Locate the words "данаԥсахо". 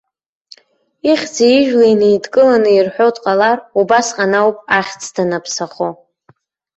5.15-5.89